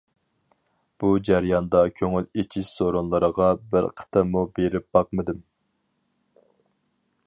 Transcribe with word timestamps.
بۇ 1.03 1.11
جەرياندا 1.27 1.81
كۆڭۈل 1.99 2.25
ئېچىش 2.41 2.73
سورۇنلىرىغا 2.79 3.53
بىر 3.75 3.91
قېتىممۇ 4.01 4.45
بېرىپ 4.57 4.89
باقمىدىم. 4.99 5.49